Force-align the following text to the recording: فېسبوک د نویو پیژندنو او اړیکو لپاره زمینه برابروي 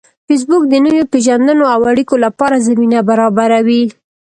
فېسبوک 0.27 0.63
د 0.67 0.73
نویو 0.85 1.09
پیژندنو 1.13 1.65
او 1.73 1.81
اړیکو 1.91 2.15
لپاره 2.25 2.63
زمینه 2.67 2.99
برابروي 3.09 3.83